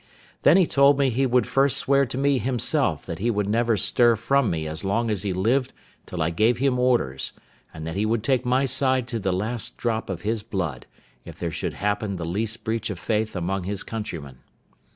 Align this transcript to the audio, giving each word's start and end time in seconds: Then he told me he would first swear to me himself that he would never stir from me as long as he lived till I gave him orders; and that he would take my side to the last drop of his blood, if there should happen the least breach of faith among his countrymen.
Then 0.41 0.57
he 0.57 0.65
told 0.65 0.97
me 0.97 1.11
he 1.11 1.27
would 1.27 1.45
first 1.45 1.77
swear 1.77 2.07
to 2.07 2.17
me 2.17 2.39
himself 2.39 3.05
that 3.05 3.19
he 3.19 3.29
would 3.29 3.47
never 3.47 3.77
stir 3.77 4.15
from 4.15 4.49
me 4.49 4.65
as 4.67 4.83
long 4.83 5.11
as 5.11 5.21
he 5.21 5.31
lived 5.31 5.73
till 6.07 6.23
I 6.23 6.31
gave 6.31 6.57
him 6.57 6.79
orders; 6.79 7.33
and 7.71 7.85
that 7.85 7.95
he 7.95 8.07
would 8.07 8.23
take 8.23 8.43
my 8.43 8.65
side 8.65 9.07
to 9.09 9.19
the 9.19 9.31
last 9.31 9.77
drop 9.77 10.09
of 10.09 10.21
his 10.23 10.41
blood, 10.41 10.87
if 11.23 11.37
there 11.37 11.51
should 11.51 11.75
happen 11.75 12.15
the 12.15 12.25
least 12.25 12.63
breach 12.63 12.89
of 12.89 12.97
faith 12.97 13.35
among 13.35 13.65
his 13.65 13.83
countrymen. 13.83 14.39